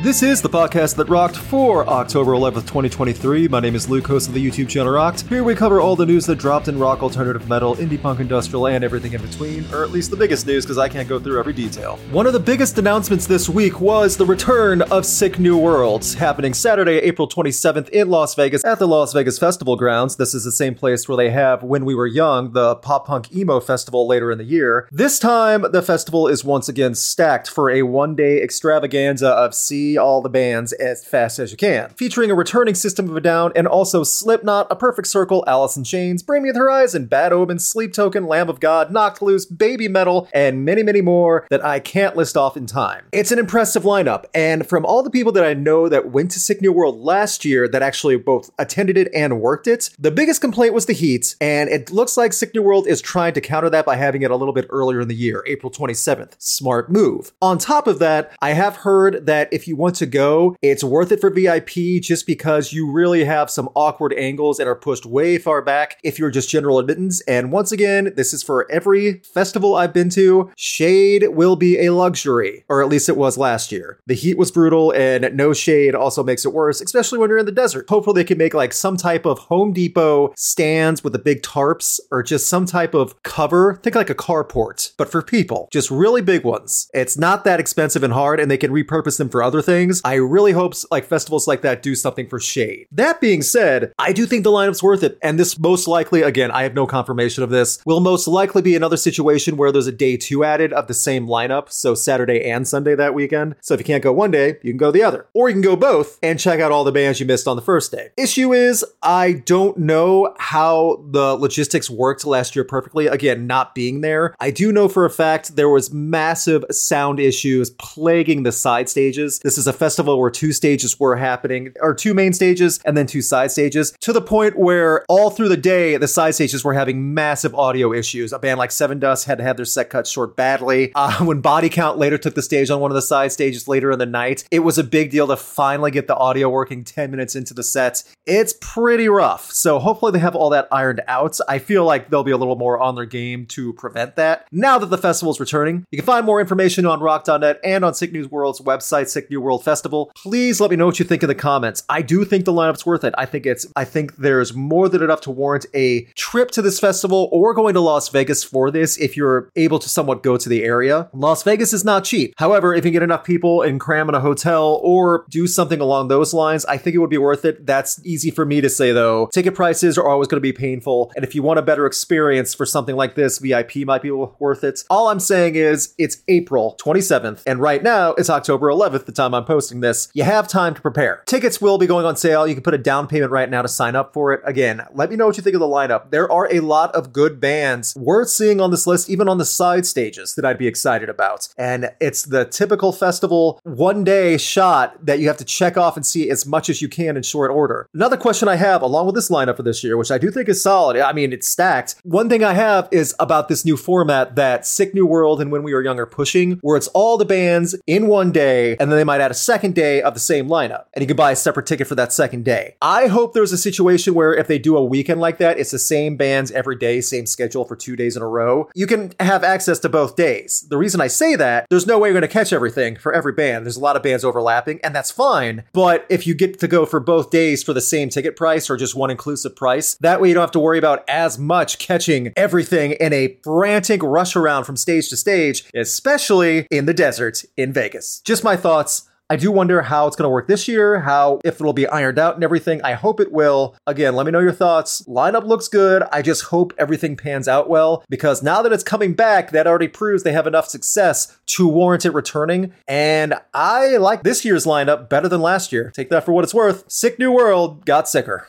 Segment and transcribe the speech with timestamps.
[0.00, 3.48] This is the podcast that rocked for October 11th, 2023.
[3.48, 5.22] My name is Luke, host of the YouTube channel Rocked.
[5.22, 8.68] Here we cover all the news that dropped in rock, alternative metal, indie punk, industrial,
[8.68, 11.40] and everything in between, or at least the biggest news because I can't go through
[11.40, 11.96] every detail.
[12.12, 16.54] One of the biggest announcements this week was the return of Sick New Worlds, happening
[16.54, 20.14] Saturday, April 27th in Las Vegas at the Las Vegas Festival Grounds.
[20.14, 23.34] This is the same place where they have When We Were Young, the pop punk
[23.34, 24.88] emo festival later in the year.
[24.92, 29.56] This time, the festival is once again stacked for a one day extravaganza of
[29.96, 33.52] all the bands as fast as you can, featuring a returning System of a Down
[33.56, 37.58] and also Slipknot, A Perfect Circle, Alice in Chains, Bring Me the Horizon, Bad Omen,
[37.58, 41.80] Sleep Token, Lamb of God, Knocked Loose, Baby Metal, and many, many more that I
[41.80, 43.06] can't list off in time.
[43.12, 46.40] It's an impressive lineup, and from all the people that I know that went to
[46.40, 50.40] Sick New World last year that actually both attended it and worked it, the biggest
[50.40, 53.70] complaint was the heat, and it looks like Sick New World is trying to counter
[53.70, 56.34] that by having it a little bit earlier in the year, April 27th.
[56.38, 57.32] Smart move.
[57.40, 61.12] On top of that, I have heard that if you want to go, it's worth
[61.12, 65.38] it for VIP just because you really have some awkward angles and are pushed way
[65.38, 67.20] far back if you're just general admittance.
[67.22, 70.50] And once again, this is for every festival I've been to.
[70.56, 74.00] Shade will be a luxury, or at least it was last year.
[74.06, 77.46] The heat was brutal, and no shade also makes it worse, especially when you're in
[77.46, 77.88] the desert.
[77.88, 82.00] Hopefully, they can make like some type of Home Depot stands with the big tarps
[82.10, 83.76] or just some type of cover.
[83.82, 86.90] Think like a carport, but for people, just really big ones.
[86.92, 89.67] It's not that expensive and hard, and they can repurpose them for other things.
[89.68, 92.86] I really hope like festivals like that do something for shade.
[92.90, 96.50] That being said, I do think the lineup's worth it, and this most likely, again,
[96.50, 99.92] I have no confirmation of this, will most likely be another situation where there's a
[99.92, 103.56] day two added of the same lineup, so Saturday and Sunday that weekend.
[103.60, 105.26] So if you can't go one day, you can go the other.
[105.34, 107.62] Or you can go both and check out all the bands you missed on the
[107.62, 108.08] first day.
[108.16, 113.06] Issue is, I don't know how the logistics worked last year perfectly.
[113.06, 114.34] Again, not being there.
[114.40, 119.40] I do know for a fact there was massive sound issues plaguing the side stages.
[119.40, 123.06] This is a festival where two stages were happening, or two main stages and then
[123.06, 126.74] two side stages, to the point where all through the day, the side stages were
[126.74, 128.32] having massive audio issues.
[128.32, 130.92] A band like Sevendust had to have their set cut short badly.
[130.94, 133.90] Uh, when Body Count later took the stage on one of the side stages later
[133.90, 137.10] in the night, it was a big deal to finally get the audio working 10
[137.10, 138.04] minutes into the set.
[138.26, 139.50] It's pretty rough.
[139.50, 141.38] So hopefully they have all that ironed out.
[141.48, 144.46] I feel like they'll be a little more on their game to prevent that.
[144.52, 147.94] Now that the festival is returning, you can find more information on rock.net and on
[147.94, 150.10] Sick News World's website, Sick New World Festival.
[150.14, 151.82] Please let me know what you think in the comments.
[151.88, 153.14] I do think the lineup's worth it.
[153.16, 156.78] I think it's I think there's more than enough to warrant a trip to this
[156.78, 160.48] festival or going to Las Vegas for this if you're able to somewhat go to
[160.48, 161.08] the area.
[161.12, 162.34] Las Vegas is not cheap.
[162.36, 166.08] However, if you get enough people and cram in a hotel or do something along
[166.08, 167.64] those lines, I think it would be worth it.
[167.64, 169.28] That's easy for me to say though.
[169.32, 172.54] Ticket prices are always going to be painful, and if you want a better experience
[172.54, 174.84] for something like this, VIP might be worth it.
[174.90, 179.34] All I'm saying is it's April 27th, and right now it's October 11th, the time
[179.34, 180.08] I'm posting this.
[180.14, 181.22] You have time to prepare.
[181.26, 182.46] Tickets will be going on sale.
[182.46, 184.40] You can put a down payment right now to sign up for it.
[184.44, 186.10] Again, let me know what you think of the lineup.
[186.10, 189.44] There are a lot of good bands worth seeing on this list, even on the
[189.44, 191.48] side stages that I'd be excited about.
[191.56, 196.04] And it's the typical festival one day shot that you have to check off and
[196.04, 197.88] see as much as you can in short order.
[197.94, 200.48] Another question I have along with this lineup for this year, which I do think
[200.48, 200.96] is solid.
[200.96, 201.96] I mean, it's stacked.
[202.02, 205.62] One thing I have is about this new format that Sick New World and When
[205.62, 208.98] We Were Young are pushing, where it's all the bands in one day, and then
[208.98, 211.36] they might add a second day of the same lineup, and you can buy a
[211.36, 212.76] separate ticket for that second day.
[212.80, 215.78] I hope there's a situation where if they do a weekend like that, it's the
[215.78, 218.68] same bands every day, same schedule for two days in a row.
[218.74, 220.66] You can have access to both days.
[220.68, 223.32] The reason I say that, there's no way you're going to catch everything for every
[223.32, 223.64] band.
[223.64, 225.64] There's a lot of bands overlapping, and that's fine.
[225.72, 228.76] But if you get to go for both days for the same ticket price or
[228.76, 232.32] just one inclusive price, that way you don't have to worry about as much catching
[232.36, 237.72] everything in a frantic rush around from stage to stage, especially in the desert in
[237.72, 238.20] Vegas.
[238.24, 239.08] Just my thoughts.
[239.30, 242.18] I do wonder how it's going to work this year, how if it'll be ironed
[242.18, 242.80] out and everything.
[242.82, 243.76] I hope it will.
[243.86, 245.02] Again, let me know your thoughts.
[245.02, 246.02] Lineup looks good.
[246.10, 249.88] I just hope everything pans out well because now that it's coming back, that already
[249.88, 252.72] proves they have enough success to warrant it returning.
[252.86, 255.90] And I like this year's lineup better than last year.
[255.94, 256.90] Take that for what it's worth.
[256.90, 258.48] Sick New World got sicker.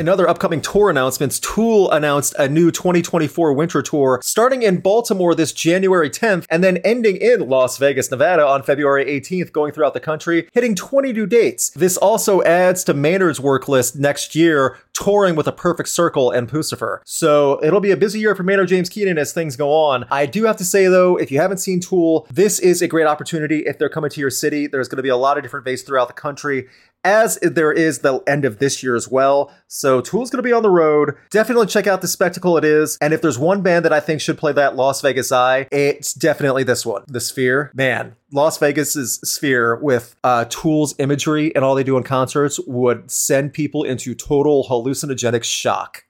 [0.00, 5.34] In other upcoming tour announcements, Tool announced a new 2024 winter tour starting in Baltimore
[5.34, 9.92] this January 10th and then ending in Las Vegas, Nevada on February 18th, going throughout
[9.92, 11.68] the country, hitting 20 new dates.
[11.68, 16.48] This also adds to Maynard's work list next year, touring with a perfect circle and
[16.48, 17.00] Puscifer.
[17.04, 20.06] So it'll be a busy year for Maynard James Keenan as things go on.
[20.10, 23.06] I do have to say though, if you haven't seen Tool, this is a great
[23.06, 24.66] opportunity if they're coming to your city.
[24.66, 26.68] There's going to be a lot of different venues throughout the country
[27.04, 29.52] as there is the end of this year as well.
[29.68, 31.16] So Tool's going to be on the road.
[31.30, 32.98] Definitely check out the spectacle it is.
[33.00, 36.12] And if there's one band that I think should play that Las Vegas Eye, it's
[36.12, 37.70] definitely this one, The Sphere.
[37.74, 43.10] Man, Las Vegas's Sphere with uh, Tool's imagery and all they do in concerts would
[43.10, 46.04] send people into total hallucinogenic shock.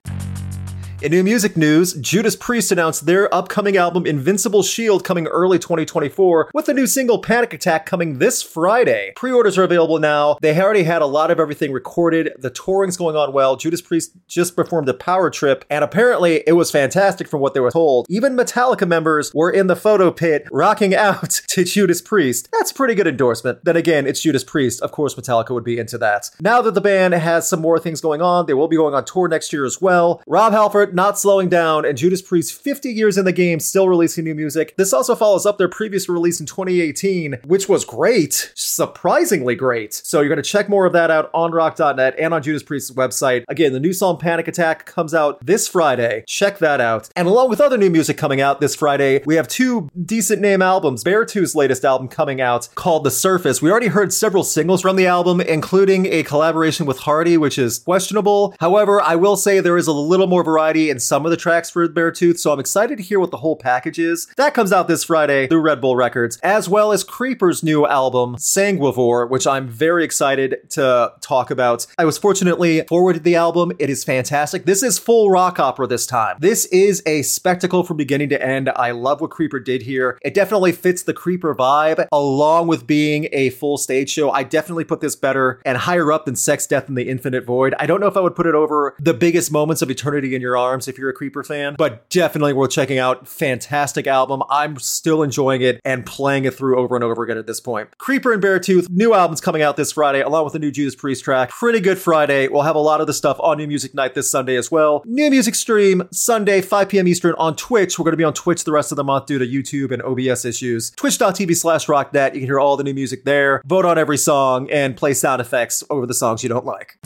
[1.01, 6.51] In new music news, Judas Priest announced their upcoming album Invincible Shield coming early 2024
[6.53, 9.11] with the new single Panic Attack coming this Friday.
[9.15, 10.37] Pre-orders are available now.
[10.43, 12.33] They already had a lot of everything recorded.
[12.37, 13.55] The touring's going on well.
[13.55, 17.61] Judas Priest just performed a power trip and apparently it was fantastic from what they
[17.61, 18.05] were told.
[18.07, 22.47] Even Metallica members were in the photo pit rocking out to Judas Priest.
[22.53, 23.65] That's pretty good endorsement.
[23.65, 24.83] Then again, it's Judas Priest.
[24.83, 26.29] Of course Metallica would be into that.
[26.39, 29.03] Now that the band has some more things going on, they will be going on
[29.03, 30.21] tour next year as well.
[30.27, 34.23] Rob Halford not slowing down, and Judas Priest 50 years in the game, still releasing
[34.23, 34.75] new music.
[34.77, 39.93] This also follows up their previous release in 2018, which was great, surprisingly great.
[39.93, 42.91] So you're going to check more of that out on rock.net and on Judas Priest's
[42.91, 43.43] website.
[43.47, 46.23] Again, the new song Panic Attack comes out this Friday.
[46.27, 47.09] Check that out.
[47.15, 50.61] And along with other new music coming out this Friday, we have two decent name
[50.61, 51.03] albums.
[51.03, 53.61] Beartooth's latest album coming out called The Surface.
[53.61, 57.79] We already heard several singles from the album, including a collaboration with Hardy, which is
[57.79, 58.55] questionable.
[58.59, 61.69] However, I will say there is a little more variety in some of the tracks
[61.69, 64.27] for Beartooth, so I'm excited to hear what the whole package is.
[64.37, 68.35] That comes out this Friday through Red Bull Records, as well as Creeper's new album,
[68.37, 71.85] Sanguivore, which I'm very excited to talk about.
[71.97, 73.71] I was fortunately forwarded the album.
[73.79, 74.65] It is fantastic.
[74.65, 76.37] This is full rock opera this time.
[76.39, 78.69] This is a spectacle from beginning to end.
[78.75, 80.17] I love what Creeper did here.
[80.21, 84.31] It definitely fits the Creeper vibe, along with being a full stage show.
[84.31, 87.75] I definitely put this better and higher up than Sex, Death, and the Infinite Void.
[87.79, 90.41] I don't know if I would put it over the biggest moments of Eternity in
[90.41, 93.27] Your Arms if you're a Creeper fan, but definitely worth checking out.
[93.27, 94.43] Fantastic album.
[94.49, 97.97] I'm still enjoying it and playing it through over and over again at this point.
[97.97, 101.23] Creeper and Beartooth, new albums coming out this Friday, along with a new Judas Priest
[101.23, 101.49] track.
[101.49, 102.47] Pretty good Friday.
[102.47, 105.03] We'll have a lot of the stuff on New Music Night this Sunday as well.
[105.05, 107.07] New Music Stream, Sunday, 5 p.m.
[107.07, 107.97] Eastern on Twitch.
[107.97, 110.01] We're going to be on Twitch the rest of the month due to YouTube and
[110.01, 110.91] OBS issues.
[110.91, 112.33] Twitch.tv slash rocknet.
[112.33, 115.41] You can hear all the new music there, vote on every song, and play sound
[115.41, 116.97] effects over the songs you don't like.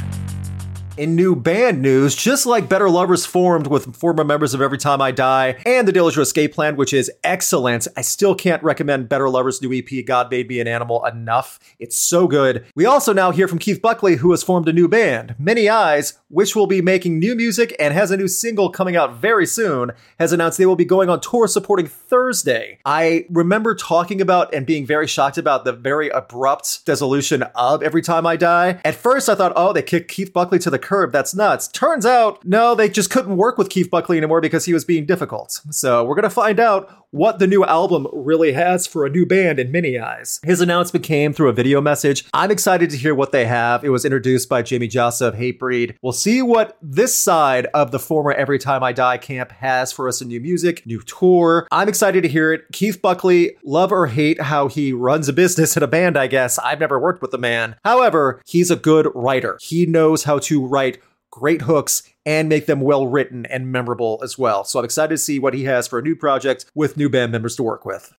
[0.97, 5.01] In new band news, just like Better Lovers formed with former members of Every Time
[5.01, 9.27] I Die and the Dillinger Escape Plan, which is excellent, I still can't recommend Better
[9.27, 11.59] Lovers' new EP, God Made Me an Animal, enough.
[11.79, 12.65] It's so good.
[12.75, 16.17] We also now hear from Keith Buckley, who has formed a new band, Many Eyes,
[16.29, 19.91] which will be making new music and has a new single coming out very soon,
[20.17, 22.79] has announced they will be going on tour supporting Thursday.
[22.85, 28.01] I remember talking about and being very shocked about the very abrupt dissolution of Every
[28.01, 28.79] Time I Die.
[28.85, 31.11] At first, I thought, oh, they kicked Keith Buckley to the curb.
[31.11, 31.67] That's nuts.
[31.67, 35.05] Turns out, no, they just couldn't work with Keith Buckley anymore because he was being
[35.05, 35.59] difficult.
[35.71, 39.25] So we're going to find out what the new album really has for a new
[39.25, 40.41] band in Many Eyes.
[40.43, 42.25] His announcement came through a video message.
[42.33, 43.85] I'm excited to hear what they have.
[43.85, 45.95] It was introduced by Jamey Jasta of Hatebreed.
[46.01, 50.09] We'll see what this side of the former Every Time I Die camp has for
[50.09, 51.69] us in new music, new tour.
[51.71, 52.65] I'm excited to hear it.
[52.73, 56.59] Keith Buckley, love or hate how he runs a business in a band, I guess.
[56.59, 57.77] I've never worked with the man.
[57.85, 59.57] However, he's a good writer.
[59.61, 60.99] He knows how to write
[61.31, 64.65] great hooks and make them well written and memorable as well.
[64.65, 67.31] So I'm excited to see what he has for a new project with new band
[67.31, 68.13] members to work with.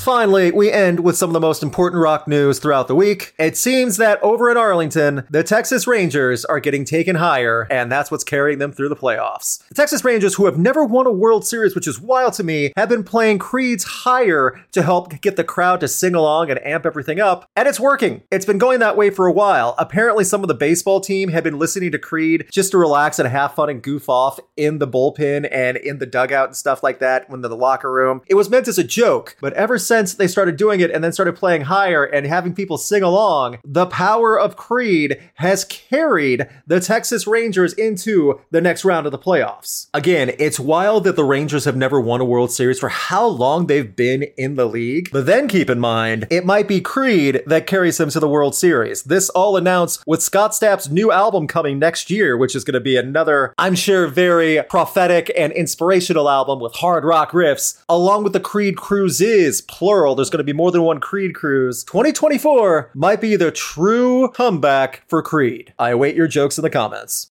[0.00, 3.34] Finally, we end with some of the most important rock news throughout the week.
[3.38, 8.10] It seems that over in Arlington, the Texas Rangers are getting taken higher, and that's
[8.10, 9.62] what's carrying them through the playoffs.
[9.68, 12.72] The Texas Rangers, who have never won a World Series, which is wild to me,
[12.78, 16.86] have been playing Creed's Higher to help get the crowd to sing along and amp
[16.86, 18.22] everything up, and it's working.
[18.30, 19.74] It's been going that way for a while.
[19.76, 23.28] Apparently, some of the baseball team had been listening to Creed just to relax and
[23.28, 27.00] have fun and goof off in the bullpen and in the dugout and stuff like
[27.00, 28.22] that when they're in the locker room.
[28.28, 31.12] It was meant as a joke, but ever since they started doing it and then
[31.12, 36.80] started playing higher and having people sing along, the power of Creed has carried the
[36.80, 39.88] Texas Rangers into the next round of the playoffs.
[39.92, 43.66] Again, it's wild that the Rangers have never won a World Series for how long
[43.66, 45.10] they've been in the league.
[45.12, 48.54] But then keep in mind, it might be Creed that carries them to the World
[48.54, 49.02] Series.
[49.02, 52.80] This all announced with Scott Stapp's new album coming next year, which is going to
[52.80, 58.32] be another, I'm sure, very prophetic and inspirational album with hard rock riffs, along with
[58.32, 61.84] the Creed Cruises, plural there's going to be more than one Creed cruise.
[61.84, 65.72] 2024 might be the true comeback for Creed.
[65.78, 67.30] I await your jokes in the comments.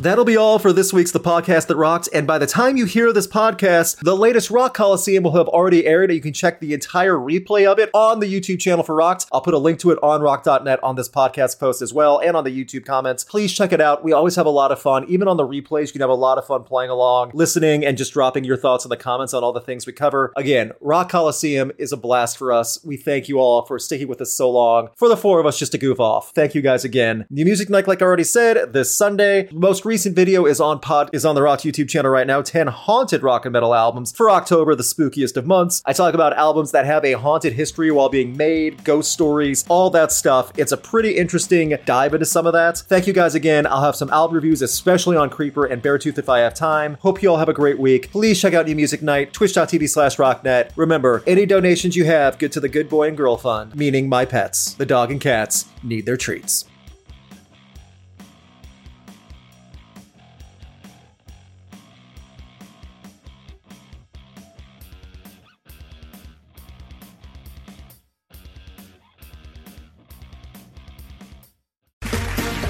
[0.00, 2.08] That'll be all for this week's The Podcast That Rocks.
[2.08, 5.86] And by the time you hear this podcast, the latest Rock Coliseum will have already
[5.86, 6.10] aired.
[6.10, 9.26] You can check the entire replay of it on the YouTube channel for Rocks.
[9.30, 12.34] I'll put a link to it on rock.net on this podcast post as well and
[12.34, 13.24] on the YouTube comments.
[13.24, 14.02] Please check it out.
[14.02, 15.04] We always have a lot of fun.
[15.06, 17.98] Even on the replays, you can have a lot of fun playing along, listening, and
[17.98, 20.32] just dropping your thoughts in the comments on all the things we cover.
[20.34, 22.82] Again, Rock Coliseum is a blast for us.
[22.82, 24.88] We thank you all for sticking with us so long.
[24.96, 26.30] For the four of us just to goof off.
[26.30, 27.26] Thank you guys again.
[27.28, 29.50] New Music Night, like I already said, this Sunday.
[29.52, 32.40] Most recent video is on pod is on the Rock YouTube channel right now.
[32.40, 35.82] 10 haunted rock and metal albums for October, the spookiest of months.
[35.84, 39.90] I talk about albums that have a haunted history while being made, ghost stories, all
[39.90, 40.52] that stuff.
[40.56, 42.78] It's a pretty interesting dive into some of that.
[42.78, 43.66] Thank you guys again.
[43.66, 46.96] I'll have some album reviews, especially on Creeper and Beartooth if I have time.
[47.00, 48.12] Hope you all have a great week.
[48.12, 50.70] Please check out New Music Night, twitch.tv slash rocknet.
[50.76, 54.24] Remember, any donations you have get to the Good Boy and Girl Fund, meaning my
[54.24, 54.74] pets.
[54.74, 56.69] The dog and cats need their treats.